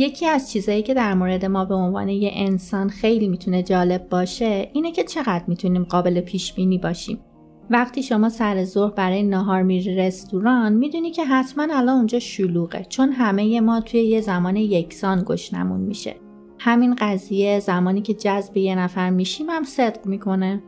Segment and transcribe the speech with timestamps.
[0.00, 4.70] یکی از چیزایی که در مورد ما به عنوان یه انسان خیلی می‌تونه جالب باشه
[4.72, 7.18] اینه که چقدر می‌تونیم قابل پیش بینی باشیم.
[7.70, 13.12] وقتی شما سر ظهر برای نهار میری رستوران می‌دونی که حتما الان اونجا شلوغه چون
[13.12, 16.16] همه ما توی یه زمان یکسان گشنمون میشه.
[16.58, 20.62] همین قضیه زمانی که جذب یه نفر میشیم هم صدق می‌کنه.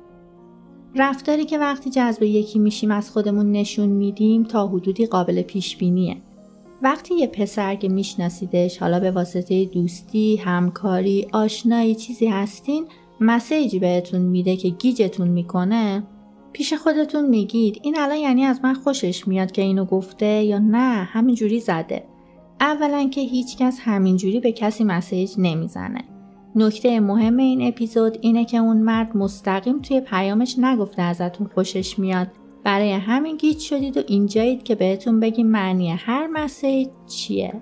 [0.96, 6.16] رفتاری که وقتی جذب یکی میشیم از خودمون نشون میدیم تا حدودی قابل پیش بینیه.
[6.82, 12.86] وقتی یه پسر که میشناسیدش حالا به واسطه دوستی، همکاری، آشنایی چیزی هستین
[13.20, 16.02] مسیجی بهتون میده که گیجتون می‌کنه؟
[16.52, 21.04] پیش خودتون میگید این الان یعنی از من خوشش میاد که اینو گفته یا نه
[21.04, 22.04] همینجوری زده.
[22.60, 26.04] اولا که هیچکس همینجوری به کسی مسیج نمی‌زنه.
[26.56, 32.28] نکته مهم این اپیزود اینه که اون مرد مستقیم توی پیامش نگفته ازتون خوشش میاد.
[32.64, 37.52] برای همین گیج شدید و اینجایید که بهتون بگیم معنی هر message چیه.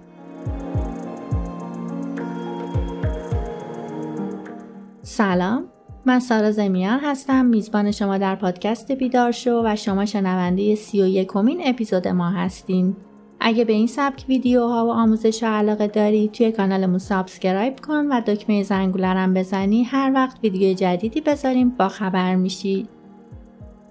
[5.03, 5.65] سلام
[6.07, 7.47] من سارا زمیان هستم.
[7.47, 12.97] میزبان شما در پادکست بیدار شو و شما شنونده سی و یکمین اپیزود ما هستین.
[13.41, 18.63] اگه به این سبک ویدیوها و آموزش علاقه داری توی کانالمون subscribe کن و دکمه
[18.63, 19.83] زنگولرم بزنی.
[19.83, 23.00] هر وقت ویدیو جدیدی بذاریم با خبر میشید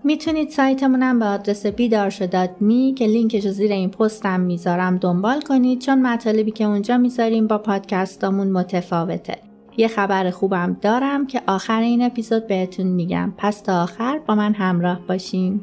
[0.04, 6.52] می‌تونید سایتمونم به آدرس بیدارشو.می که لینکش زیر این پستم می‌ذارم دنبال کنید چون مطالبی
[6.52, 9.38] که اونجا می‌ذاریم با پادکستامون متفاوته.
[9.78, 14.54] یه خبر خوبم دارم که آخر این اپیزود بهتون میگم پس تا آخر با من
[14.54, 15.62] همراه باشین.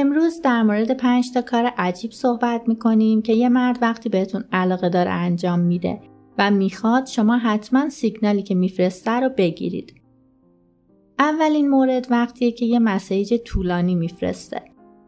[0.00, 4.88] امروز در مورد پنج تا کار عجیب صحبت می‌کنیم که یه مرد وقتی بهتون علاقه
[4.88, 6.00] داره انجام میده
[6.38, 9.94] و می‌خواد شما حتما سیگنالی که میفرسته رو بگیرید.
[11.18, 14.62] اولین مورد وقتیه که یه مسیج طولانی میفرسته.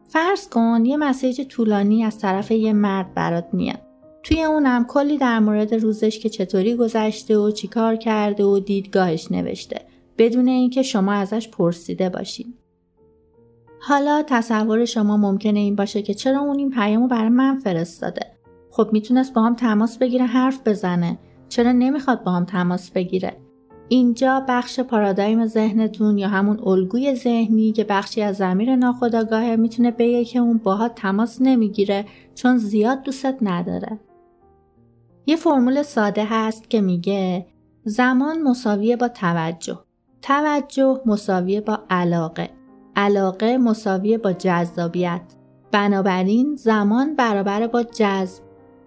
[0.04, 3.80] فرض کن یه مسیج طولانی از طرف یه مرد برات میاد.
[4.22, 9.80] توی اونم کلی در مورد روزش که چطوری گذشته و چیکار کرده و دیدگاهش نوشته
[10.18, 12.54] بدون اینکه شما ازش پرسیده باشین.
[13.86, 18.26] حالا تصور شما ممکنه این باشه که چرا اون این پیامو برای من فرستاده
[18.70, 21.18] خب می‌تونست با هم تماس بگیره حرف بزنه
[21.48, 23.36] چرا نمی‌خواد با هم تماس بگیره
[23.88, 30.24] اینجا بخش پارادایم ذهنتون یا همون الگوی ذهنی که بخشی از زمیر ناخداگاهه می‌تونه بگه
[30.24, 34.00] که اون باها تماس نمی‌گیره چون زیاد دوستت نداره.
[35.26, 37.46] یه فرمول ساده هست که میگه
[37.84, 39.78] زمان مساویه با توجه.
[40.22, 42.63] توجه مساویه با علاقه.
[42.96, 45.22] علاقه مساویه با جذابیت.
[45.72, 48.42] بنابراین زمان برابر با جذب.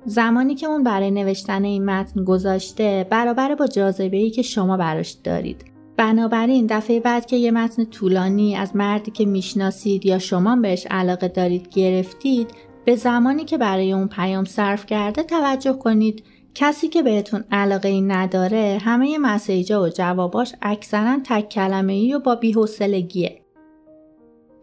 [0.06, 5.66] زمانی که اون برای نوشتن این متن گذاشته برابر با جاذبه که شما براش دارید.
[5.98, 11.28] بنابراین دفعه بعد که یه متن طولانی از مردی که می‌شناسید یا شما بهش علاقه
[11.28, 12.52] دارید گرفتید
[12.86, 16.24] به زمانی که برای اون پیام صرف کرده توجه کنید.
[16.56, 22.20] کسی که بهتون علاقه ای نداره همه مسیجا و جواباش اکثرا تک کلمه ای و
[22.20, 23.37] با بیحسلگیه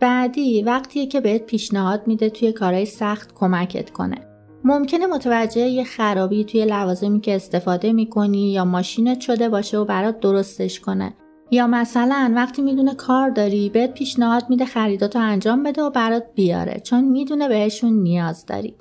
[0.04, 4.16] بعدی وقتیه که بهت پیشنهاد میده توی کارهای سخت کمکت کنه.
[4.64, 10.20] ممکنه متوجه یه خرابی توی لوازمی که استفاده می‌کنی یا ماشینت شده باشه و برات
[10.20, 11.14] درستش کنه.
[11.50, 16.80] یا مثلا وقتی می‌دونه کار داری بهت پیشنهاد میده خریداتو انجام بده و برات بیاره
[16.84, 18.76] چون می‌دونه بهشون نیاز داری.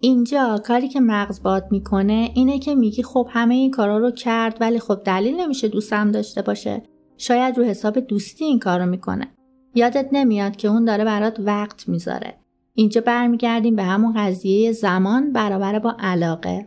[0.00, 4.56] اینجا کاری که مغز باد می‌کنه اینه که میگی خب همه این کارا رو کرد
[4.60, 6.82] ولی خب دلیل نمیشه دوستم داشته باشه.
[7.16, 9.28] شاید رو حساب دوستی این کارو می‌کنه.
[9.76, 12.34] یادت نمیاد که اون داره برات وقت می‌ذاره.
[12.74, 16.66] اینجا برمیگردیم به همون قضیه زمان برابر با علاقه.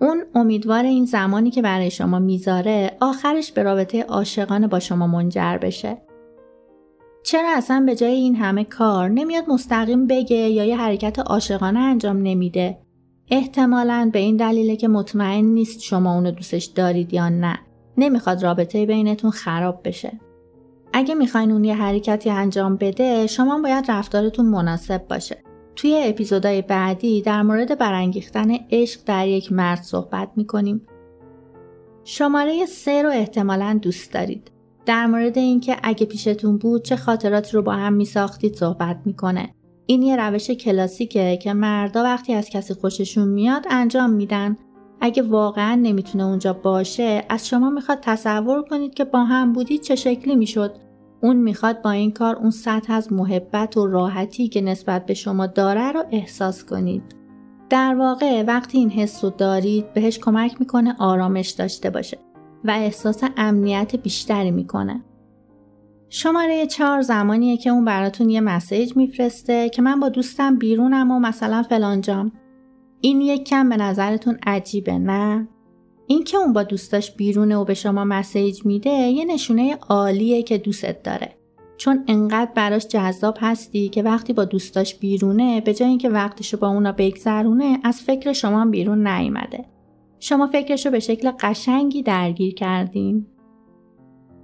[0.00, 5.58] اون امیدوار این زمانی که برای شما می‌ذاره آخرش به رابطه عاشقانه با شما منجر
[5.58, 5.98] بشه.
[7.22, 12.16] چرا اصلا به جای این همه کار نمیاد مستقیم بگه یا یه حرکت عاشقانه انجام
[12.22, 12.78] نمیده؟
[13.30, 17.58] احتمالا به این دلیله که مطمئن نیست شما اونو دوستش دارید یا نه.
[17.96, 20.12] نمی‌خواد رابطه بینتون خراب بشه.
[20.92, 25.42] اگه می‌خواین اون یه حرکتی انجام بده شما باید رفتارتون مناسب باشه.
[25.76, 30.86] توی اپیزودهای بعدی در مورد برانگیختن عشق در یک مرد صحبت می‌کنیم.
[32.04, 34.50] شماره سه رو احتمالا دوست دارید.
[34.86, 39.54] در مورد اینکه اگه پیشتون بود چه خاطراتی رو با هم میساختید صحبت می‌کنه.
[39.86, 44.56] این یه روش کلاسیکه که مردا وقتی از کسی خوششون میاد انجام میدن.
[45.04, 49.96] اگه واقعا نمی‌تونه اونجا باشه از شما می‌خواد تصور کنید که با هم بودید چه
[49.96, 50.74] شکلی می‌شد
[51.22, 55.46] اون می‌خواد با این کار اون سطح از محبت و راحتی که نسبت به شما
[55.46, 57.02] داره رو احساس کنید.
[57.70, 62.18] در واقع وقتی این حس رو دارید بهش کمک می‌کنه آرامش داشته باشه
[62.64, 65.04] و احساس امنیت بیشتری می‌کنه.
[66.08, 71.18] شماره چهار زمانیه که اون براتون یه مسیج میفرسته که من با دوستم بیرونم و
[71.20, 72.32] مثلا فلانجام
[73.04, 75.48] این یک کم به نظرتون عجیبه نه؟
[76.06, 80.58] این که اون با دوستاش بیرونه و به شما مسیج میده یه نشونه عالیه که
[80.58, 81.34] دوستت داره.
[81.76, 86.68] چون انقدر براش جذاب هستی که وقتی با دوستاش بیرونه به جای اینکه وقتشو با
[86.68, 89.64] اونا بگذرونه از فکر شما بیرون نیومده.
[90.20, 93.26] شما فکرشو به شکل قشنگی درگیر کردین.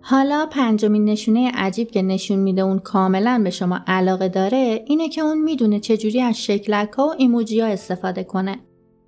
[0.00, 5.20] حالا پنجمین نشونه عجیب که نشون میده اون کاملا به شما علاقه داره اینه که
[5.20, 8.58] اون می‌دونه چجوری از شکلک ها و ایموجی ها استفاده کنه.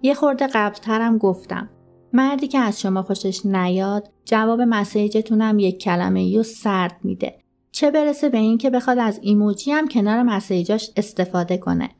[0.03, 1.71] یه خورده قبلترم گفتم.
[2.13, 7.39] مردی که از شما خوشش نیاد جواب مسیجتونم یک کلمه یو سرد میده.
[7.73, 11.91] چه برسه به این که بخواد از ایموجی هم کنار مسیجاش استفاده کنه.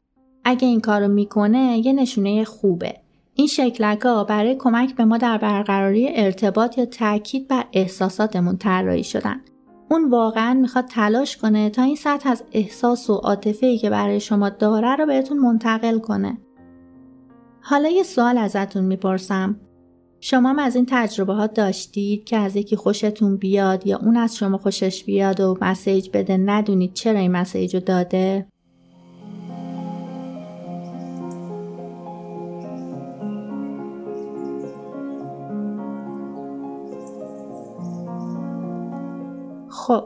[0.45, 2.97] اگه این کارو می‌کنه یه نشونه خوبه.
[3.41, 9.05] این شکلک ها برای کمک به ما در برقراری ارتباط یا تاکید بر احساساتمون طراحی
[9.05, 9.41] شدن.
[9.91, 14.49] اون واقعا می‌خواد تلاش کنه تا این سطح از احساس و عاطفه که برای شما
[14.49, 16.39] داره رو بهتون منتقل کنه.
[17.61, 19.61] حالا یه سوال ازتون می‌پرسم.
[20.21, 24.37] شما هم از این تجربه ها داشتید که از یکی خوشتون بیاد یا اون از
[24.37, 28.47] شما خوشش بیاد و مسیج بده ندونید چرا این مسیج رو داده؟
[39.81, 40.05] خب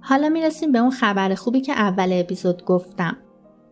[0.00, 3.16] حالا می‌رسیم به اون خبر خوبی که اول اپیزود گفتم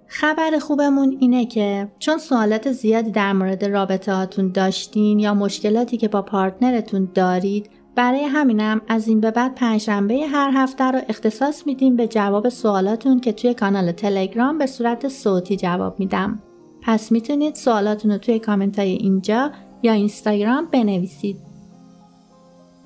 [0.07, 6.09] خبر خوبمون اینه که چون سوالات زیادی در مورد رابطه هاتون داشتین یا مشکلاتی که
[6.09, 11.97] با پارتنرتون دارید برای همینم از این به بعد پنجشنبه هر هفته رو اختصاص میدیم
[11.97, 16.43] به جواب سوالاتون که توی کانال تلگرام به صورت صوتی جواب میدم.
[16.83, 19.51] پس می‌تونید سوالاتون رو توی کامنت های اینجا
[19.83, 21.46] یا اینستاگرام بنویسید.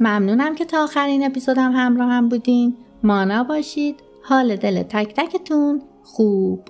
[0.00, 2.76] ممنونم که تا آخرین اپیزودم همراه هم بودین.
[3.02, 3.97] مانا باشید.
[4.23, 6.69] حال دل تک تکتون خوب.